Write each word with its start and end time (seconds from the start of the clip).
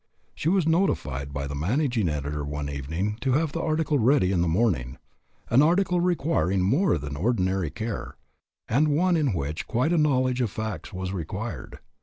She 0.33 0.49
was 0.49 0.65
notified 0.67 1.31
by 1.31 1.45
the 1.45 1.53
managing 1.53 2.09
editor 2.09 2.43
one 2.43 2.69
evening 2.71 3.17
to 3.21 3.33
have 3.33 3.51
the 3.51 3.61
article 3.61 3.99
ready 3.99 4.31
in 4.31 4.41
the 4.41 4.47
morning, 4.47 4.97
an 5.51 5.61
article 5.61 6.01
requiring 6.01 6.63
more 6.63 6.97
than 6.97 7.15
ordinary 7.15 7.69
care, 7.69 8.17
and 8.67 8.87
one 8.87 9.15
in 9.15 9.31
which 9.31 9.67
quite 9.67 9.93
a 9.93 9.99
knowledge 9.99 10.41
of 10.41 10.49
facts 10.49 10.91
was 10.91 11.13
required. 11.13 11.77